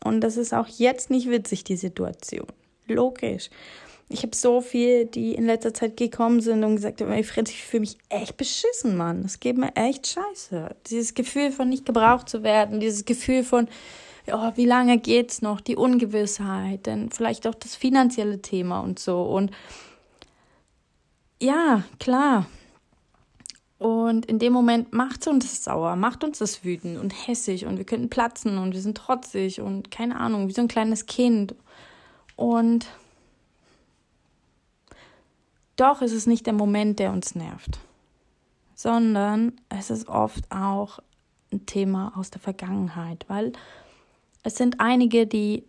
Und 0.04 0.20
das 0.20 0.36
ist 0.36 0.52
auch 0.52 0.68
jetzt 0.68 1.08
nicht 1.08 1.30
witzig, 1.30 1.64
die 1.64 1.78
Situation. 1.78 2.46
Logisch. 2.86 3.48
Ich 4.10 4.22
habe 4.22 4.36
so 4.36 4.60
viele, 4.60 5.06
die 5.06 5.34
in 5.34 5.46
letzter 5.46 5.72
Zeit 5.72 5.96
gekommen 5.96 6.42
sind 6.42 6.62
und 6.62 6.76
gesagt 6.76 7.00
haben, 7.00 7.10
ich 7.14 7.26
fühle 7.64 7.80
mich 7.80 7.96
echt 8.10 8.36
beschissen, 8.36 8.98
Mann. 8.98 9.22
Es 9.24 9.40
geht 9.40 9.56
mir 9.56 9.74
echt 9.74 10.06
scheiße. 10.06 10.76
Dieses 10.88 11.14
Gefühl 11.14 11.52
von 11.52 11.70
nicht 11.70 11.86
gebraucht 11.86 12.28
zu 12.28 12.42
werden, 12.42 12.80
dieses 12.80 13.06
Gefühl 13.06 13.44
von, 13.44 13.66
oh, 14.30 14.52
wie 14.56 14.66
lange 14.66 14.98
geht's 14.98 15.40
noch, 15.40 15.62
die 15.62 15.76
Ungewissheit, 15.76 16.86
dann 16.86 17.10
vielleicht 17.10 17.46
auch 17.46 17.54
das 17.54 17.76
finanzielle 17.76 18.42
Thema 18.42 18.80
und 18.80 18.98
so. 18.98 19.22
Und 19.22 19.52
ja, 21.44 21.82
klar. 21.98 22.46
Und 23.78 24.26
in 24.26 24.38
dem 24.38 24.52
Moment 24.52 24.92
macht 24.92 25.26
uns 25.26 25.50
das 25.50 25.64
sauer, 25.64 25.94
macht 25.96 26.24
uns 26.24 26.38
das 26.38 26.64
wütend 26.64 26.98
und 26.98 27.10
hässig 27.10 27.66
und 27.66 27.76
wir 27.76 27.84
könnten 27.84 28.08
platzen 28.08 28.56
und 28.56 28.72
wir 28.72 28.80
sind 28.80 28.96
trotzig 28.96 29.60
und 29.60 29.90
keine 29.90 30.18
Ahnung, 30.18 30.48
wie 30.48 30.52
so 30.52 30.62
ein 30.62 30.68
kleines 30.68 31.06
Kind. 31.06 31.54
Und 32.36 32.86
doch 35.76 36.02
ist 36.02 36.12
es 36.12 36.26
nicht 36.26 36.46
der 36.46 36.54
Moment, 36.54 36.98
der 36.98 37.12
uns 37.12 37.34
nervt, 37.34 37.78
sondern 38.74 39.52
es 39.68 39.90
ist 39.90 40.08
oft 40.08 40.50
auch 40.50 41.00
ein 41.52 41.66
Thema 41.66 42.12
aus 42.16 42.30
der 42.30 42.40
Vergangenheit, 42.40 43.26
weil 43.28 43.52
es 44.44 44.56
sind 44.56 44.80
einige, 44.80 45.26
die 45.26 45.64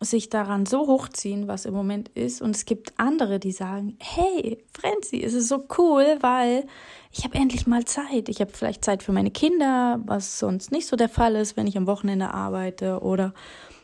sich 0.00 0.28
daran 0.28 0.64
so 0.64 0.86
hochziehen, 0.86 1.48
was 1.48 1.64
im 1.64 1.74
Moment 1.74 2.08
ist. 2.10 2.40
Und 2.40 2.54
es 2.54 2.64
gibt 2.64 2.92
andere, 2.98 3.40
die 3.40 3.50
sagen, 3.50 3.96
hey, 3.98 4.64
Frenzy, 4.72 5.22
es 5.22 5.34
ist 5.34 5.48
so 5.48 5.64
cool, 5.76 6.18
weil 6.20 6.66
ich 7.10 7.24
habe 7.24 7.34
endlich 7.34 7.66
mal 7.66 7.84
Zeit. 7.84 8.28
Ich 8.28 8.40
habe 8.40 8.52
vielleicht 8.52 8.84
Zeit 8.84 9.02
für 9.02 9.12
meine 9.12 9.32
Kinder, 9.32 10.00
was 10.04 10.38
sonst 10.38 10.70
nicht 10.70 10.86
so 10.86 10.96
der 10.96 11.08
Fall 11.08 11.34
ist, 11.34 11.56
wenn 11.56 11.66
ich 11.66 11.76
am 11.76 11.88
Wochenende 11.88 12.32
arbeite. 12.32 13.00
Oder 13.00 13.34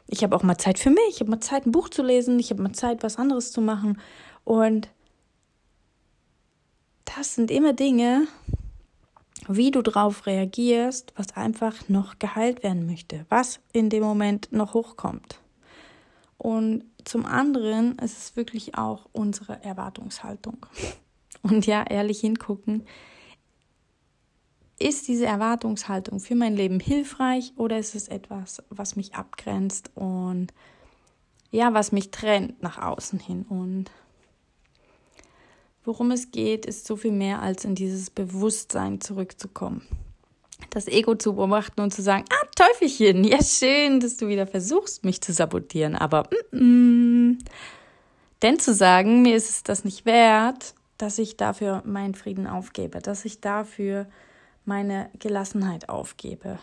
ich 0.07 0.23
habe 0.23 0.37
auch 0.37 0.45
mal 0.45 0.59
Zeit 0.59 0.79
für 0.79 0.91
mich. 0.91 1.09
Ich 1.11 1.21
habe 1.21 1.31
mal 1.31 1.41
Zeit, 1.41 1.67
ein 1.67 1.73
Buch 1.73 1.89
zu 1.89 2.03
lesen. 2.03 2.39
Ich 2.39 2.51
habe 2.51 2.63
mal 2.63 2.73
Zeit, 2.73 3.03
was 3.03 3.17
anderes 3.17 3.51
zu 3.51 3.61
machen. 3.61 4.01
Und 4.45 4.89
das 7.17 7.35
sind 7.35 7.51
immer 7.51 7.73
Dinge, 7.73 8.29
wie 9.49 9.73
du 9.73 9.83
darauf 9.83 10.27
reagierst, 10.27 11.13
was 11.17 11.37
einfach 11.37 11.89
noch 11.89 12.21
geheilt 12.21 12.63
werden 12.63 12.87
möchte, 12.87 13.27
was 13.29 13.59
in 13.73 13.91
dem 13.91 14.05
Moment 14.05 14.53
noch 14.53 14.75
hochkommt. 14.75 15.41
Und 16.45 16.85
zum 17.05 17.25
anderen 17.25 17.97
ist 18.01 18.19
es 18.19 18.37
wirklich 18.37 18.77
auch 18.77 19.09
unsere 19.13 19.65
Erwartungshaltung. 19.65 20.67
Und 21.41 21.65
ja, 21.65 21.83
ehrlich 21.85 22.21
hingucken, 22.21 22.85
ist 24.79 25.09
diese 25.09 25.25
Erwartungshaltung 25.25 26.21
für 26.21 26.35
mein 26.35 26.55
Leben 26.55 26.81
hilfreich 26.81 27.55
oder 27.57 27.79
ist 27.79 27.95
es 27.95 28.09
etwas, 28.09 28.63
was 28.69 28.95
mich 28.95 29.15
abgrenzt 29.15 29.91
und 29.95 30.49
ja, 31.51 31.73
was 31.73 31.93
mich 31.93 32.11
trennt 32.11 32.63
nach 32.63 32.77
außen 32.77 33.21
hin? 33.21 33.47
Und 33.49 33.91
worum 35.83 36.11
es 36.11 36.31
geht, 36.31 36.67
ist 36.67 36.87
so 36.87 36.97
viel 36.97 37.13
mehr 37.13 37.41
als 37.41 37.65
in 37.65 37.75
dieses 37.75 38.11
Bewusstsein 38.11 39.01
zurückzukommen 39.01 39.81
das 40.75 40.89
Ego 40.89 41.15
zu 41.15 41.37
beobachten 41.37 41.81
und 41.81 41.95
zu 41.95 42.03
sagen, 42.03 42.25
ah, 42.31 42.47
Teufelchen, 42.57 43.25
ja 43.25 43.43
schön, 43.43 44.01
dass 44.01 44.17
du 44.17 44.27
wieder 44.27 44.47
versuchst, 44.47 45.05
mich 45.05 45.21
zu 45.21 45.33
sabotieren, 45.33 45.95
aber 45.95 46.29
mm, 46.51 47.31
mm. 47.31 47.39
denn 48.43 48.59
zu 48.59 48.75
sagen, 48.75 49.23
mir 49.23 49.37
ist 49.37 49.49
es 49.49 49.63
das 49.63 49.85
nicht 49.85 50.05
wert, 50.05 50.75
dass 50.99 51.19
ich 51.19 51.37
dafür 51.37 51.83
meinen 51.87 52.15
Frieden 52.15 52.47
aufgebe, 52.47 52.99
dass 52.99 53.25
ich 53.25 53.41
dafür 53.41 54.07
meine 54.65 55.11
Gelassenheit 55.19 55.89
aufgebe. 55.89 56.59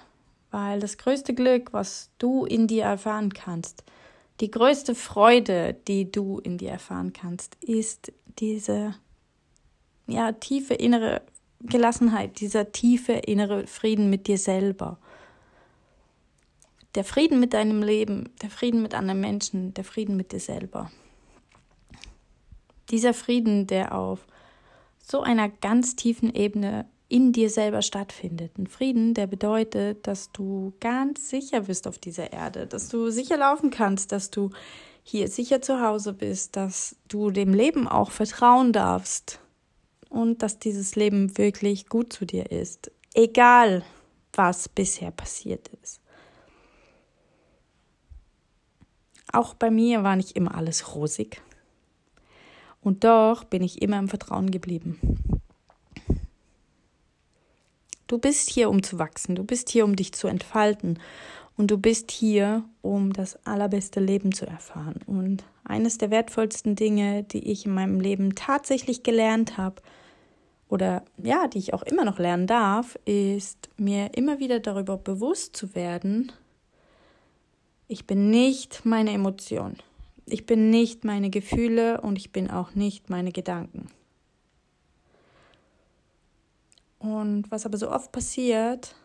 Weil 0.51 0.81
das 0.81 0.97
größte 0.97 1.33
Glück, 1.33 1.71
was 1.71 2.09
du 2.17 2.45
in 2.45 2.67
dir 2.67 2.83
erfahren 2.83 3.33
kannst, 3.33 3.83
die 4.41 4.51
größte 4.51 4.95
Freude, 4.95 5.75
die 5.87 6.11
du 6.11 6.39
in 6.39 6.57
dir 6.57 6.71
erfahren 6.71 7.13
kannst, 7.13 7.55
ist 7.61 8.11
diese 8.39 8.95
ja, 10.07 10.33
tiefe 10.33 10.73
innere 10.73 11.21
Gelassenheit, 11.63 12.39
dieser 12.39 12.71
tiefe 12.71 13.13
innere 13.13 13.67
Frieden 13.67 14.09
mit 14.09 14.27
dir 14.27 14.37
selber. 14.37 14.97
Der 16.95 17.03
Frieden 17.03 17.39
mit 17.39 17.53
deinem 17.53 17.83
Leben, 17.83 18.29
der 18.41 18.49
Frieden 18.49 18.81
mit 18.81 18.93
anderen 18.93 19.21
Menschen, 19.21 19.73
der 19.73 19.83
Frieden 19.83 20.17
mit 20.17 20.31
dir 20.31 20.39
selber. 20.39 20.91
Dieser 22.89 23.13
Frieden, 23.13 23.67
der 23.67 23.95
auf 23.97 24.27
so 24.99 25.21
einer 25.21 25.49
ganz 25.49 25.95
tiefen 25.95 26.33
Ebene 26.33 26.85
in 27.07 27.33
dir 27.33 27.49
selber 27.49 27.81
stattfindet. 27.81 28.57
Ein 28.57 28.67
Frieden, 28.67 29.13
der 29.13 29.27
bedeutet, 29.27 30.07
dass 30.07 30.31
du 30.31 30.73
ganz 30.79 31.29
sicher 31.29 31.61
bist 31.61 31.87
auf 31.87 31.97
dieser 31.97 32.31
Erde, 32.31 32.67
dass 32.67 32.87
du 32.87 33.09
sicher 33.09 33.37
laufen 33.37 33.69
kannst, 33.69 34.11
dass 34.11 34.29
du 34.31 34.51
hier 35.03 35.27
sicher 35.27 35.61
zu 35.61 35.81
Hause 35.81 36.13
bist, 36.13 36.55
dass 36.55 36.95
du 37.09 37.31
dem 37.31 37.53
Leben 37.53 37.87
auch 37.87 38.11
vertrauen 38.11 38.71
darfst, 38.71 39.39
und 40.11 40.43
dass 40.43 40.59
dieses 40.59 40.95
Leben 40.95 41.37
wirklich 41.37 41.87
gut 41.87 42.13
zu 42.13 42.25
dir 42.25 42.51
ist, 42.51 42.91
egal 43.13 43.83
was 44.33 44.69
bisher 44.69 45.11
passiert 45.11 45.69
ist. 45.81 46.01
Auch 49.31 49.53
bei 49.53 49.71
mir 49.71 50.03
war 50.03 50.17
nicht 50.17 50.35
immer 50.35 50.55
alles 50.55 50.93
rosig. 50.95 51.41
Und 52.81 53.03
doch 53.05 53.45
bin 53.45 53.63
ich 53.63 53.81
immer 53.81 53.99
im 53.99 54.09
Vertrauen 54.09 54.51
geblieben. 54.51 54.99
Du 58.07 58.17
bist 58.17 58.49
hier, 58.49 58.69
um 58.69 58.83
zu 58.83 58.99
wachsen, 58.99 59.35
du 59.35 59.43
bist 59.45 59.69
hier, 59.69 59.85
um 59.85 59.95
dich 59.95 60.11
zu 60.11 60.27
entfalten 60.27 60.99
und 61.55 61.71
du 61.71 61.77
bist 61.77 62.11
hier, 62.11 62.65
um 62.81 63.13
das 63.13 63.45
allerbeste 63.45 64.01
Leben 64.01 64.33
zu 64.33 64.45
erfahren. 64.45 64.99
Und 65.05 65.45
eines 65.63 65.97
der 65.97 66.11
wertvollsten 66.11 66.75
Dinge, 66.75 67.23
die 67.23 67.49
ich 67.49 67.65
in 67.65 67.73
meinem 67.73 68.01
Leben 68.01 68.35
tatsächlich 68.35 69.03
gelernt 69.03 69.57
habe, 69.57 69.81
oder 70.71 71.03
ja, 71.21 71.47
die 71.47 71.57
ich 71.57 71.73
auch 71.73 71.83
immer 71.83 72.05
noch 72.05 72.17
lernen 72.17 72.47
darf, 72.47 72.97
ist 73.03 73.69
mir 73.75 74.15
immer 74.15 74.39
wieder 74.39 74.61
darüber 74.61 74.97
bewusst 74.97 75.55
zu 75.55 75.75
werden, 75.75 76.31
ich 77.89 78.07
bin 78.07 78.29
nicht 78.29 78.85
meine 78.85 79.11
Emotion. 79.11 79.75
Ich 80.25 80.45
bin 80.45 80.69
nicht 80.69 81.03
meine 81.03 81.29
Gefühle 81.29 81.99
und 81.99 82.17
ich 82.17 82.31
bin 82.31 82.49
auch 82.49 82.73
nicht 82.73 83.09
meine 83.09 83.33
Gedanken. 83.33 83.87
Und 86.99 87.51
was 87.51 87.65
aber 87.65 87.77
so 87.77 87.91
oft 87.91 88.13
passiert, 88.13 88.95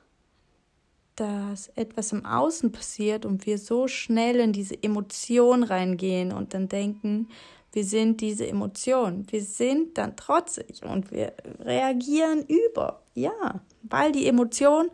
dass 1.16 1.66
etwas 1.74 2.12
im 2.12 2.24
Außen 2.24 2.70
passiert 2.70 3.26
und 3.26 3.44
wir 3.44 3.58
so 3.58 3.88
schnell 3.88 4.38
in 4.38 4.52
diese 4.52 4.80
Emotion 4.80 5.64
reingehen 5.64 6.30
und 6.30 6.54
dann 6.54 6.68
denken, 6.68 7.26
wir 7.72 7.84
sind 7.84 8.20
diese 8.20 8.46
Emotion. 8.46 9.26
Wir 9.30 9.42
sind 9.42 9.98
dann 9.98 10.16
trotzig 10.16 10.82
und 10.82 11.10
wir 11.10 11.32
reagieren 11.60 12.44
über. 12.46 13.02
Ja, 13.14 13.60
weil 13.82 14.12
die 14.12 14.26
Emotion 14.26 14.90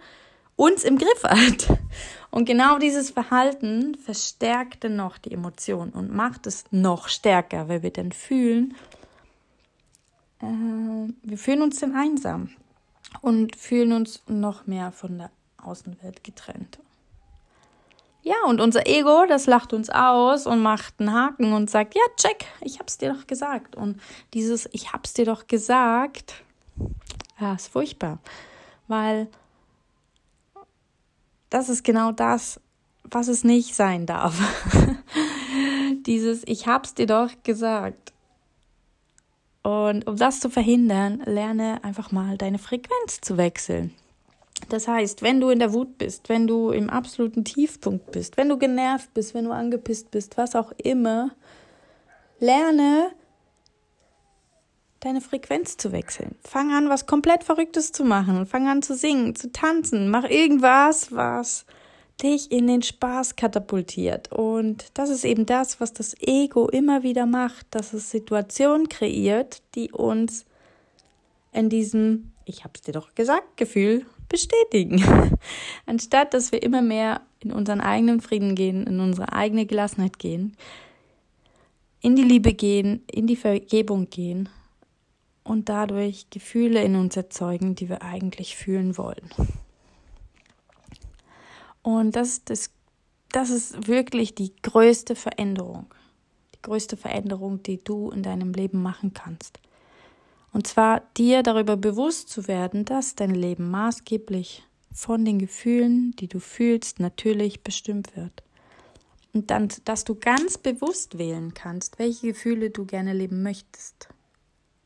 uns 0.57 0.85
im 0.85 0.99
Griff 0.99 1.25
hat. 1.25 1.79
Und 2.31 2.47
genau 2.47 2.79
dieses 2.79 3.11
Verhalten 3.11 3.95
verstärkt 3.95 4.85
dann 4.85 4.97
noch 4.97 5.19
die 5.19 5.33
Emotion 5.33 5.91
und 5.91 6.15
macht 6.15 6.47
es 6.47 6.65
noch 6.71 7.09
stärker, 7.09 7.69
weil 7.69 7.83
wir 7.83 7.93
dann 7.93 8.13
fühlen, 8.13 8.75
äh, 10.41 10.47
wir 11.23 11.39
fühlen 11.39 11.63
uns 11.63 11.79
dann 11.81 11.95
einsam 11.95 12.51
und 13.21 13.57
fühlen 13.57 13.93
uns 13.93 14.23
noch 14.29 14.67
mehr 14.67 14.93
von 14.93 15.19
der 15.19 15.31
Außenwelt 15.59 16.25
getrennt. 16.25 16.79
Ja, 18.23 18.37
und 18.47 18.61
unser 18.61 18.87
Ego, 18.87 19.27
das 19.27 19.47
lacht 19.47 19.73
uns 19.73 19.91
aus 19.91 20.47
und 20.47 20.61
macht 20.61 20.95
einen 20.99 21.13
Haken 21.13 21.53
und 21.53 21.69
sagt, 21.69 21.95
ja, 21.97 22.03
check, 22.17 22.47
ich 22.61 22.79
hab's 22.79 22.97
dir 22.97 23.13
doch 23.13 23.27
gesagt. 23.27 23.75
Und 23.75 24.01
dieses 24.33 24.69
Ich 24.73 24.93
hab's 24.93 25.13
dir 25.13 25.25
doch 25.25 25.49
gesagt, 25.49 26.45
ja, 27.41 27.55
ist 27.55 27.69
furchtbar. 27.69 28.21
Weil 28.87 29.29
das 31.51 31.69
ist 31.69 31.83
genau 31.83 32.13
das, 32.13 32.61
was 33.03 33.27
es 33.27 33.43
nicht 33.43 33.75
sein 33.75 34.07
darf. 34.07 34.41
dieses 36.07 36.43
Ich 36.47 36.69
hab's 36.69 36.95
dir 36.95 37.07
doch 37.07 37.31
gesagt. 37.43 38.13
Und 39.65 40.07
um 40.07 40.17
das 40.17 40.39
zu 40.39 40.49
verhindern, 40.49 41.23
lerne 41.25 41.83
einfach 41.83 42.13
mal 42.13 42.39
deine 42.39 42.59
Frequenz 42.59 43.21
zu 43.21 43.37
wechseln. 43.37 43.93
Das 44.69 44.89
heißt, 44.89 45.23
wenn 45.23 45.41
du 45.41 45.51
in 45.51 45.59
der 45.59 45.73
Wut 45.73 45.99
bist, 45.99 46.29
wenn 46.29 46.47
du 46.47 46.71
im 46.71 46.91
absoluten 46.91 47.45
Tiefpunkt 47.45 48.11
bist, 48.13 48.37
wenn 48.37 48.49
du 48.49 48.59
genervt 48.59 49.13
bist, 49.15 49.35
wenn 49.35 49.45
du 49.45 49.53
angepisst 49.53 50.11
bist, 50.11 50.37
was 50.37 50.55
auch 50.55 50.73
immer, 50.79 51.31
lerne 52.39 53.11
deine 55.01 55.21
Frequenz 55.21 55.77
zu 55.77 55.93
wechseln. 55.93 56.37
Fang 56.43 56.73
an, 56.73 56.89
was 56.89 57.07
komplett 57.07 57.45
Verrücktes 57.45 57.93
zu 57.93 58.05
machen. 58.05 58.47
Fang 58.47 58.69
an 58.69 58.83
zu 58.83 58.95
singen, 58.95 59.35
zu 59.35 59.51
tanzen. 59.51 60.11
Mach 60.11 60.25
irgendwas, 60.25 61.13
was 61.13 61.67
dich 62.23 62.53
in 62.53 62.69
den 62.69 62.83
Spaß 62.83 63.37
katapultiert. 63.37 64.31
Und 64.31 64.87
das 64.95 65.11
ist 65.11 65.25
eben 65.25 65.45
das, 65.45 65.81
was 65.81 65.93
das 65.93 66.15
Ego 66.21 66.69
immer 66.69 67.03
wieder 67.03 67.27
macht, 67.27 67.67
dass 67.71 67.93
es 67.93 68.11
Situationen 68.11 68.89
kreiert, 68.89 69.63
die 69.75 69.91
uns 69.91 70.45
in 71.53 71.69
diesem, 71.69 72.33
ich 72.45 72.65
hab's 72.65 72.83
dir 72.83 72.93
doch 72.93 73.15
gesagt, 73.15 73.57
Gefühl 73.57 74.07
bestätigen. 74.33 75.05
Anstatt 75.87 76.35
dass 76.35 76.51
wir 76.51 76.63
immer 76.63 76.83
mehr 76.83 77.21
in 77.39 77.53
unseren 77.53 77.81
eigenen 77.81 78.21
Frieden 78.21 78.57
gehen, 78.57 78.87
in 78.87 78.99
unsere 78.99 79.33
eigene 79.33 79.67
Gelassenheit 79.67 80.19
gehen, 80.19 80.57
in 82.01 82.17
die 82.17 82.25
Liebe 82.25 82.53
gehen, 82.53 83.05
in 83.11 83.29
die 83.29 83.37
Vergebung 83.37 84.11
gehen 84.11 84.49
und 85.45 85.69
dadurch 85.69 86.31
Gefühle 86.31 86.83
in 86.83 86.97
uns 86.97 87.17
erzeugen, 87.17 87.77
die 87.77 87.89
wir 87.89 88.03
eigentlich 88.03 88.57
fühlen 88.57 88.97
wollen. 88.99 89.31
Und 91.83 92.17
das, 92.17 92.45
das, 92.45 92.71
das 93.31 93.51
ist 93.51 93.87
wirklich 93.87 94.35
die 94.35 94.53
größte 94.63 95.15
Veränderung. 95.15 95.87
Die 96.55 96.63
größte 96.63 96.97
Veränderung, 96.97 97.63
die 97.63 97.83
du 97.83 98.11
in 98.11 98.23
deinem 98.23 98.53
Leben 98.53 98.83
machen 98.83 99.15
kannst. 99.15 99.59
Und 100.53 100.67
zwar 100.67 101.03
dir 101.17 101.43
darüber 101.43 101.77
bewusst 101.77 102.29
zu 102.29 102.47
werden, 102.47 102.85
dass 102.85 103.15
dein 103.15 103.35
Leben 103.35 103.71
maßgeblich 103.71 104.65
von 104.93 105.25
den 105.25 105.39
Gefühlen, 105.39 106.15
die 106.17 106.29
du 106.29 106.41
fühlst, 106.41 107.01
natürlich 107.01 107.63
bestimmt 107.63 108.15
wird. 108.17 108.43
Und 109.33 109.51
dann, 109.51 109.69
dass 109.87 110.05
du 110.05 110.15
ganz 110.15 110.59
bewusst 110.59 111.17
wählen 111.17 111.55
kannst, 111.55 111.99
welche 111.99 112.29
Gefühle 112.29 112.69
du 112.69 112.85
gerne 112.85 113.15
leben 113.15 113.43
möchtest 113.43 114.09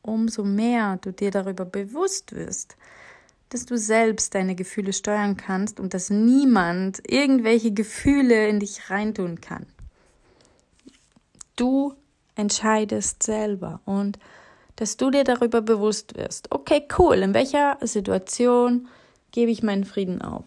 umso 0.07 0.43
mehr 0.43 0.97
du 0.97 1.11
dir 1.11 1.31
darüber 1.31 1.65
bewusst 1.65 2.33
wirst, 2.33 2.77
dass 3.49 3.65
du 3.65 3.77
selbst 3.77 4.33
deine 4.35 4.55
Gefühle 4.55 4.93
steuern 4.93 5.37
kannst 5.37 5.79
und 5.79 5.93
dass 5.93 6.09
niemand 6.09 7.01
irgendwelche 7.09 7.71
Gefühle 7.71 8.47
in 8.47 8.59
dich 8.59 8.89
reintun 8.89 9.39
kann. 9.41 9.65
Du 11.55 11.93
entscheidest 12.35 13.23
selber 13.23 13.81
und 13.85 14.19
dass 14.77 14.95
du 14.95 15.11
dir 15.11 15.25
darüber 15.25 15.61
bewusst 15.61 16.15
wirst. 16.15 16.51
Okay, 16.51 16.87
cool, 16.97 17.15
in 17.17 17.33
welcher 17.33 17.77
Situation 17.81 18.87
gebe 19.31 19.51
ich 19.51 19.61
meinen 19.61 19.83
Frieden 19.83 20.21
auf? 20.21 20.45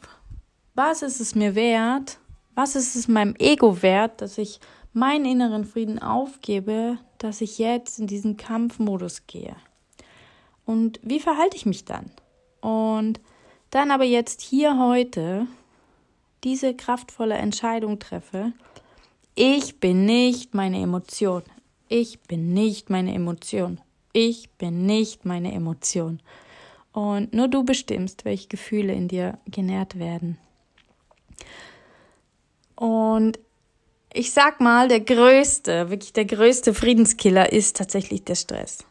Was 0.75 1.03
ist 1.03 1.21
es 1.21 1.35
mir 1.35 1.55
wert? 1.55 2.19
Was 2.55 2.75
ist 2.75 2.97
es 2.97 3.07
meinem 3.07 3.35
Ego 3.39 3.83
wert, 3.83 4.23
dass 4.23 4.39
ich 4.39 4.61
meinen 4.93 5.25
inneren 5.25 5.65
Frieden 5.65 6.01
aufgebe, 6.01 6.99
dass 7.19 7.41
ich 7.41 7.59
jetzt 7.59 7.99
in 7.99 8.07
diesen 8.07 8.37
Kampfmodus 8.37 9.27
gehe. 9.27 9.55
Und 10.65 11.01
wie 11.03 11.21
verhalte 11.21 11.57
ich 11.57 11.67
mich 11.67 11.85
dann? 11.85 12.11
Und 12.61 13.21
dann 13.71 13.91
aber 13.91 14.05
jetzt 14.05 14.41
hier 14.41 14.79
heute 14.79 15.47
diese 16.45 16.75
kraftvolle 16.75 17.35
Entscheidung 17.35 17.99
treffe, 17.99 18.53
ich 19.35 19.79
bin 19.79 20.05
nicht 20.07 20.55
meine 20.55 20.81
Emotion. 20.81 21.43
Ich 21.89 22.21
bin 22.21 22.53
nicht 22.53 22.91
meine 22.91 23.15
Emotion. 23.15 23.81
Ich 24.13 24.51
bin 24.51 24.87
nicht 24.87 25.25
meine 25.25 25.53
Emotion. 25.53 26.21
Und 26.93 27.33
nur 27.33 27.49
du 27.49 27.65
bestimmst, 27.65 28.25
welche 28.25 28.49
Gefühle 28.49 28.93
in 28.93 29.09
dir 29.09 29.39
genährt 29.47 29.99
werden. 29.99 30.39
Und 32.75 33.39
ich 34.13 34.33
sag 34.33 34.61
mal, 34.61 34.89
der 34.89 35.01
größte, 35.01 35.91
wirklich 35.91 36.13
der 36.13 36.25
größte 36.25 36.75
Friedenskiller 36.75 37.53
ist 37.53 37.77
tatsächlich 37.77 38.25
der 38.25 38.35
Stress. 38.35 38.85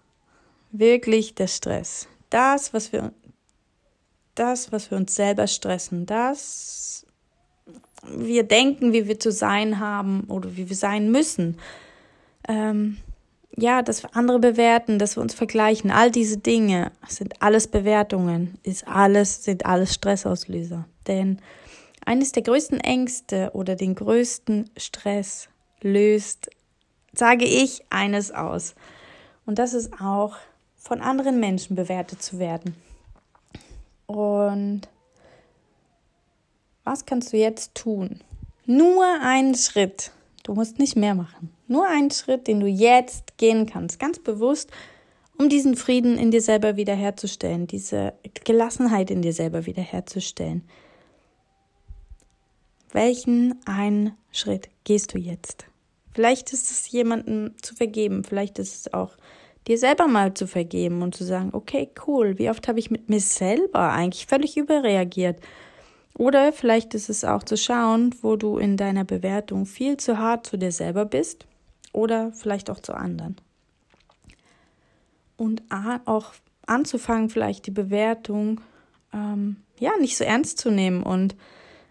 Wirklich 0.72 1.36
der 1.36 1.48
Stress. 1.48 2.08
Das, 2.30 2.74
was 2.74 2.94
wir, 2.94 3.12
das, 4.36 4.72
was 4.72 4.92
wir 4.92 4.98
uns 4.98 5.16
selber 5.16 5.48
stressen, 5.48 6.06
das 6.06 7.06
wir 8.04 8.44
denken, 8.44 8.94
wie 8.94 9.08
wir 9.08 9.20
zu 9.20 9.32
sein 9.32 9.80
haben 9.80 10.24
oder 10.30 10.56
wie 10.56 10.70
wir 10.70 10.76
sein 10.76 11.12
müssen. 11.12 11.58
Ähm, 12.48 12.98
ja, 13.62 13.82
dass 13.82 14.04
wir 14.04 14.16
andere 14.16 14.40
bewerten, 14.40 15.00
dass 15.00 15.16
wir 15.18 15.22
uns 15.22 15.34
vergleichen, 15.34 15.92
all 15.92 16.12
diese 16.12 16.38
Dinge 16.38 16.92
sind 17.08 17.42
alles 17.42 17.68
Bewertungen, 17.68 18.58
ist 18.64 18.88
alles, 18.88 19.44
sind 19.44 19.66
alles 19.66 19.94
Stressauslöser. 19.94 20.86
Denn 21.08 21.40
eines 22.06 22.32
der 22.32 22.44
größten 22.44 22.80
Ängste 22.80 23.52
oder 23.54 23.76
den 23.76 23.96
größten 23.96 24.70
Stress 24.78 25.50
löst, 25.82 26.50
sage 27.14 27.46
ich, 27.46 27.84
eines 27.90 28.32
aus. 28.32 28.76
Und 29.46 29.60
das 29.60 29.74
ist 29.74 29.94
auch, 30.02 30.38
von 30.76 31.02
anderen 31.02 31.40
Menschen 31.40 31.76
bewertet 31.76 32.24
zu 32.24 32.40
werden. 32.40 32.76
Und 34.08 34.82
was 36.84 37.06
kannst 37.06 37.34
du 37.34 37.38
jetzt 37.38 37.76
tun? 37.76 38.22
Nur 38.66 39.06
einen 39.22 39.56
Schritt. 39.56 40.12
Du 40.50 40.56
musst 40.56 40.80
nicht 40.80 40.96
mehr 40.96 41.14
machen. 41.14 41.52
Nur 41.68 41.88
einen 41.88 42.10
Schritt, 42.10 42.48
den 42.48 42.60
du 42.60 42.66
jetzt 42.66 43.38
gehen 43.38 43.68
kannst, 43.68 44.00
ganz 44.00 44.18
bewusst, 44.18 44.72
um 45.38 45.48
diesen 45.48 45.76
Frieden 45.76 46.18
in 46.18 46.32
dir 46.32 46.42
selber 46.42 46.76
wiederherzustellen, 46.76 47.68
diese 47.68 48.14
Gelassenheit 48.46 49.12
in 49.12 49.22
dir 49.22 49.32
selber 49.32 49.68
wiederherzustellen. 49.68 50.64
Welchen 52.92 53.60
einen 53.68 54.14
Schritt 54.32 54.70
gehst 54.86 55.14
du 55.14 55.20
jetzt? 55.20 55.68
Vielleicht 56.16 56.52
ist 56.52 56.72
es 56.72 56.90
jemandem 56.90 57.54
zu 57.62 57.76
vergeben, 57.76 58.24
vielleicht 58.24 58.58
ist 58.58 58.88
es 58.88 58.94
auch 58.96 59.18
dir 59.68 59.78
selber 59.78 60.08
mal 60.08 60.34
zu 60.34 60.48
vergeben 60.48 61.04
und 61.04 61.14
zu 61.14 61.26
sagen, 61.26 61.52
okay, 61.54 61.92
cool, 62.08 62.40
wie 62.40 62.50
oft 62.50 62.68
habe 62.68 62.80
ich 62.80 62.90
mit 62.90 63.08
mir 63.08 63.20
selber 63.20 63.92
eigentlich 63.92 64.26
völlig 64.26 64.58
überreagiert? 64.58 65.42
Oder 66.20 66.52
vielleicht 66.52 66.96
ist 66.96 67.10
es 67.10 67.24
auch 67.24 67.44
zu 67.44 67.56
schauen, 67.56 68.14
wo 68.22 68.36
du 68.36 68.58
in 68.58 68.76
deiner 68.76 69.06
Bewertung 69.06 69.66
viel 69.66 69.96
zu 69.96 70.18
hart 70.18 70.46
zu 70.46 70.58
dir 70.58 70.74
selber 70.74 71.06
bist 71.06 71.48
oder 71.94 72.34
vielleicht 72.34 72.70
auch 72.70 72.82
zu 72.82 72.94
anderen. 72.94 73.38
Und 75.38 75.64
auch 75.72 76.34
anzufangen, 76.66 77.30
vielleicht 77.30 77.68
die 77.68 77.72
Bewertung 77.72 78.60
ähm, 79.14 79.64
ja 79.80 79.92
nicht 79.98 80.18
so 80.18 80.26
ernst 80.26 80.58
zu 80.58 80.72
nehmen 80.72 81.04
und 81.04 81.38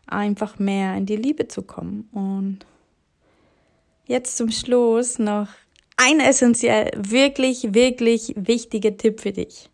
einfach 0.07 0.59
mehr 0.59 0.95
in 0.95 1.07
die 1.07 1.17
Liebe 1.17 1.49
zu 1.49 1.63
kommen. 1.63 2.07
Und 2.13 2.67
jetzt 4.05 4.37
zum 4.37 4.51
Schluss 4.51 5.19
noch 5.19 5.49
ein 5.97 6.21
essentiell, 6.21 6.91
wirklich, 6.95 7.73
wirklich 7.73 8.35
wichtiger 8.37 8.95
Tipp 8.95 9.21
für 9.21 9.33
dich. 9.33 9.71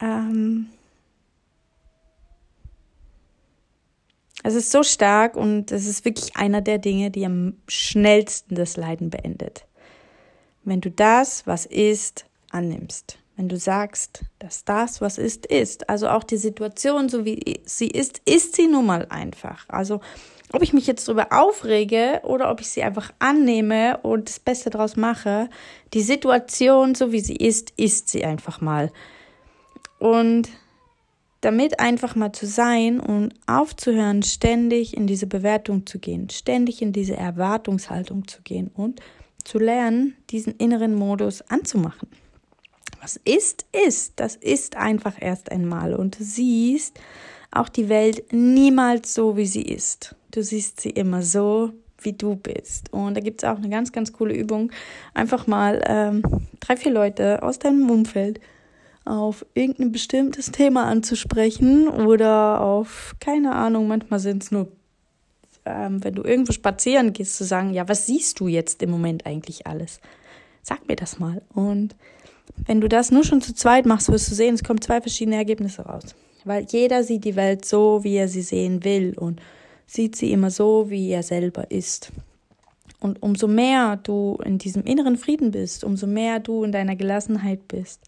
Ähm 0.00 0.68
es 4.42 4.54
ist 4.54 4.70
so 4.70 4.82
stark 4.82 5.36
und 5.36 5.70
es 5.72 5.86
ist 5.86 6.04
wirklich 6.04 6.36
einer 6.36 6.60
der 6.60 6.78
Dinge, 6.78 7.10
die 7.10 7.26
am 7.26 7.54
schnellsten 7.68 8.54
das 8.54 8.76
Leiden 8.76 9.10
beendet. 9.10 9.66
Wenn 10.64 10.80
du 10.80 10.90
das, 10.90 11.46
was 11.46 11.66
ist, 11.66 12.26
annimmst 12.50 13.20
wenn 13.40 13.48
du 13.48 13.56
sagst, 13.56 14.26
dass 14.38 14.66
das, 14.66 15.00
was 15.00 15.16
ist, 15.16 15.46
ist. 15.46 15.88
Also 15.88 16.10
auch 16.10 16.24
die 16.24 16.36
Situation, 16.36 17.08
so 17.08 17.24
wie 17.24 17.62
sie 17.64 17.86
ist, 17.86 18.20
ist 18.26 18.54
sie 18.54 18.66
nun 18.66 18.84
mal 18.84 19.06
einfach. 19.08 19.64
Also 19.68 20.02
ob 20.52 20.62
ich 20.62 20.74
mich 20.74 20.86
jetzt 20.86 21.08
darüber 21.08 21.28
aufrege 21.30 22.20
oder 22.24 22.50
ob 22.50 22.60
ich 22.60 22.68
sie 22.68 22.82
einfach 22.82 23.14
annehme 23.18 23.96
und 24.02 24.28
das 24.28 24.40
Beste 24.40 24.68
daraus 24.68 24.94
mache, 24.96 25.48
die 25.94 26.02
Situation, 26.02 26.94
so 26.94 27.12
wie 27.12 27.20
sie 27.20 27.36
ist, 27.36 27.72
ist 27.78 28.10
sie 28.10 28.26
einfach 28.26 28.60
mal. 28.60 28.92
Und 29.98 30.50
damit 31.40 31.80
einfach 31.80 32.16
mal 32.16 32.32
zu 32.32 32.46
sein 32.46 33.00
und 33.00 33.34
aufzuhören, 33.46 34.22
ständig 34.22 34.96
in 34.96 35.06
diese 35.06 35.26
Bewertung 35.26 35.86
zu 35.86 35.98
gehen, 35.98 36.28
ständig 36.30 36.82
in 36.82 36.92
diese 36.92 37.16
Erwartungshaltung 37.16 38.28
zu 38.28 38.42
gehen 38.42 38.70
und 38.74 39.00
zu 39.44 39.58
lernen, 39.58 40.16
diesen 40.30 40.54
inneren 40.56 40.94
Modus 40.94 41.42
anzumachen 41.42 42.08
was 43.00 43.18
ist, 43.24 43.66
ist. 43.86 44.14
Das 44.16 44.36
ist 44.36 44.76
einfach 44.76 45.14
erst 45.20 45.50
einmal. 45.50 45.94
Und 45.94 46.18
du 46.18 46.24
siehst 46.24 46.98
auch 47.50 47.68
die 47.68 47.88
Welt 47.88 48.32
niemals 48.32 49.14
so, 49.14 49.36
wie 49.36 49.46
sie 49.46 49.62
ist. 49.62 50.14
Du 50.30 50.42
siehst 50.42 50.80
sie 50.80 50.90
immer 50.90 51.22
so, 51.22 51.72
wie 51.98 52.12
du 52.12 52.36
bist. 52.36 52.92
Und 52.92 53.16
da 53.16 53.20
gibt 53.20 53.42
es 53.42 53.48
auch 53.48 53.56
eine 53.56 53.68
ganz, 53.68 53.92
ganz 53.92 54.12
coole 54.12 54.34
Übung. 54.34 54.70
Einfach 55.14 55.46
mal 55.46 55.82
ähm, 55.86 56.22
drei, 56.60 56.76
vier 56.76 56.92
Leute 56.92 57.42
aus 57.42 57.58
deinem 57.58 57.90
Umfeld 57.90 58.40
auf 59.04 59.46
irgendein 59.54 59.92
bestimmtes 59.92 60.52
Thema 60.52 60.84
anzusprechen 60.86 61.88
oder 61.88 62.60
auf, 62.60 63.14
keine 63.20 63.54
Ahnung, 63.54 63.88
manchmal 63.88 64.20
sind 64.20 64.42
es 64.42 64.50
nur, 64.50 64.68
ähm, 65.64 66.02
wenn 66.04 66.14
du 66.14 66.22
irgendwo 66.22 66.52
spazieren 66.52 67.12
gehst, 67.12 67.36
zu 67.36 67.44
sagen, 67.44 67.72
ja, 67.72 67.88
was 67.88 68.06
siehst 68.06 68.40
du 68.40 68.48
jetzt 68.48 68.82
im 68.82 68.90
Moment 68.90 69.26
eigentlich 69.26 69.66
alles? 69.66 70.00
Sag 70.62 70.86
mir 70.86 70.96
das 70.96 71.18
mal. 71.18 71.42
Und 71.54 71.96
wenn 72.66 72.80
du 72.80 72.88
das 72.88 73.10
nur 73.10 73.24
schon 73.24 73.40
zu 73.40 73.54
zweit 73.54 73.86
machst, 73.86 74.10
wirst 74.10 74.30
du 74.30 74.34
sehen, 74.34 74.54
es 74.54 74.64
kommen 74.64 74.80
zwei 74.80 75.00
verschiedene 75.00 75.36
Ergebnisse 75.36 75.82
raus. 75.82 76.14
Weil 76.44 76.66
jeder 76.70 77.02
sieht 77.04 77.24
die 77.24 77.36
Welt 77.36 77.64
so, 77.64 78.04
wie 78.04 78.16
er 78.16 78.28
sie 78.28 78.42
sehen 78.42 78.84
will 78.84 79.14
und 79.18 79.40
sieht 79.86 80.16
sie 80.16 80.32
immer 80.32 80.50
so, 80.50 80.90
wie 80.90 81.10
er 81.10 81.22
selber 81.22 81.70
ist. 81.70 82.12
Und 83.00 83.22
umso 83.22 83.48
mehr 83.48 83.96
du 83.96 84.38
in 84.44 84.58
diesem 84.58 84.84
inneren 84.84 85.16
Frieden 85.16 85.50
bist, 85.50 85.84
umso 85.84 86.06
mehr 86.06 86.38
du 86.38 86.64
in 86.64 86.72
deiner 86.72 86.96
Gelassenheit 86.96 87.66
bist, 87.66 88.02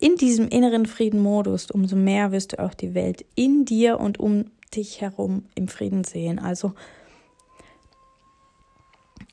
in 0.00 0.16
diesem 0.16 0.48
inneren 0.48 0.86
Friedenmodus, 0.86 1.70
umso 1.70 1.94
mehr 1.94 2.32
wirst 2.32 2.54
du 2.54 2.58
auch 2.58 2.74
die 2.74 2.94
Welt 2.94 3.24
in 3.34 3.64
dir 3.64 4.00
und 4.00 4.18
um 4.18 4.46
dich 4.74 5.00
herum 5.00 5.44
im 5.54 5.68
Frieden 5.68 6.04
sehen. 6.04 6.38
Also 6.38 6.72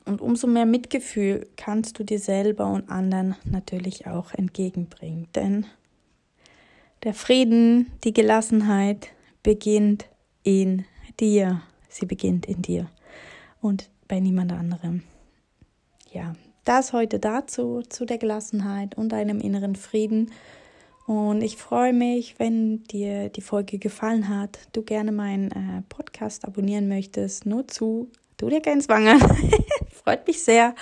und 0.04 0.22
umso 0.22 0.46
mehr 0.46 0.66
Mitgefühl 0.66 1.46
kannst 1.56 1.98
du 1.98 2.04
dir 2.04 2.18
selber 2.18 2.66
und 2.66 2.90
anderen 2.90 3.34
natürlich 3.44 4.06
auch 4.06 4.32
entgegenbringen. 4.32 5.28
Denn 5.34 5.66
der 7.02 7.14
Frieden, 7.14 7.90
die 8.04 8.12
Gelassenheit 8.12 9.10
beginnt 9.42 10.06
in 10.42 10.84
dir. 11.20 11.62
Sie 11.88 12.06
beginnt 12.06 12.46
in 12.46 12.62
dir 12.62 12.90
und 13.60 13.90
bei 14.08 14.18
niemand 14.18 14.52
anderem. 14.52 15.02
Ja, 16.12 16.34
das 16.64 16.92
heute 16.92 17.18
dazu, 17.18 17.82
zu 17.88 18.04
der 18.04 18.18
Gelassenheit 18.18 18.96
und 18.96 19.12
einem 19.12 19.40
inneren 19.40 19.76
Frieden. 19.76 20.30
Und 21.08 21.40
ich 21.40 21.56
freue 21.56 21.94
mich, 21.94 22.34
wenn 22.38 22.84
dir 22.84 23.30
die 23.30 23.40
Folge 23.40 23.78
gefallen 23.78 24.28
hat, 24.28 24.58
du 24.74 24.82
gerne 24.82 25.10
meinen 25.10 25.50
äh, 25.52 25.82
Podcast 25.88 26.44
abonnieren 26.44 26.86
möchtest. 26.86 27.46
Nur 27.46 27.66
zu, 27.66 28.10
du 28.36 28.50
dir 28.50 28.60
keinen 28.60 28.82
Zwang 28.82 29.08
an. 29.08 29.20
Freut 29.90 30.26
mich 30.26 30.42
sehr. 30.42 30.74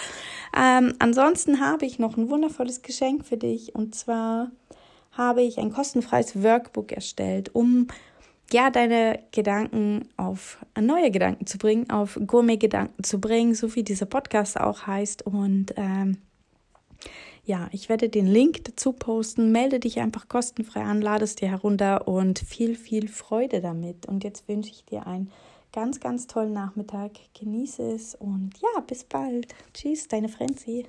Ähm, 0.52 0.94
ansonsten 0.98 1.60
habe 1.60 1.86
ich 1.86 2.00
noch 2.00 2.16
ein 2.16 2.28
wundervolles 2.28 2.82
Geschenk 2.82 3.24
für 3.24 3.36
dich. 3.36 3.76
Und 3.76 3.94
zwar 3.94 4.50
habe 5.12 5.42
ich 5.42 5.58
ein 5.58 5.72
kostenfreies 5.72 6.42
Workbook 6.42 6.90
erstellt, 6.90 7.54
um 7.54 7.86
ja, 8.50 8.70
deine 8.70 9.20
Gedanken 9.30 10.08
auf 10.16 10.58
neue 10.76 11.12
Gedanken 11.12 11.46
zu 11.46 11.56
bringen, 11.56 11.88
auf 11.88 12.18
Gourmet-Gedanken 12.26 13.04
zu 13.04 13.20
bringen, 13.20 13.54
so 13.54 13.76
wie 13.76 13.84
dieser 13.84 14.06
Podcast 14.06 14.58
auch 14.58 14.88
heißt. 14.88 15.24
Und 15.24 15.72
ähm, 15.76 16.18
ja, 17.46 17.68
ich 17.70 17.88
werde 17.88 18.08
den 18.08 18.26
Link 18.26 18.64
dazu 18.64 18.92
posten. 18.92 19.52
Melde 19.52 19.78
dich 19.78 20.00
einfach 20.00 20.28
kostenfrei 20.28 20.82
an, 20.82 21.00
lade 21.00 21.24
es 21.24 21.36
dir 21.36 21.48
herunter 21.48 22.08
und 22.08 22.40
viel, 22.40 22.74
viel 22.74 23.08
Freude 23.08 23.60
damit. 23.60 24.06
Und 24.06 24.24
jetzt 24.24 24.48
wünsche 24.48 24.72
ich 24.72 24.84
dir 24.84 25.06
einen 25.06 25.30
ganz, 25.72 26.00
ganz 26.00 26.26
tollen 26.26 26.52
Nachmittag. 26.52 27.12
Genieße 27.38 27.92
es 27.92 28.16
und 28.16 28.50
ja, 28.60 28.80
bis 28.80 29.04
bald. 29.04 29.54
Tschüss, 29.72 30.08
deine 30.08 30.28
Frenzi. 30.28 30.86